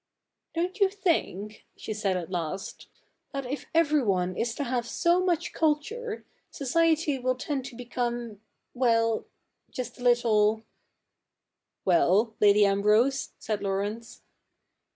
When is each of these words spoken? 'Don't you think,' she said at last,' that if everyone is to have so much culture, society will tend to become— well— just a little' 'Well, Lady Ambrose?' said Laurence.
'Don't 0.55 0.79
you 0.79 0.89
think,' 0.89 1.63
she 1.77 1.93
said 1.93 2.17
at 2.17 2.31
last,' 2.31 2.87
that 3.33 3.45
if 3.45 3.67
everyone 3.71 4.35
is 4.35 4.55
to 4.55 4.63
have 4.63 4.87
so 4.87 5.23
much 5.23 5.53
culture, 5.53 6.25
society 6.49 7.19
will 7.19 7.35
tend 7.35 7.65
to 7.65 7.75
become— 7.75 8.41
well— 8.83 9.25
just 9.77 9.99
a 9.99 10.03
little' 10.03 10.63
'Well, 11.85 12.33
Lady 12.39 12.65
Ambrose?' 12.65 13.33
said 13.37 13.61
Laurence. 13.61 14.23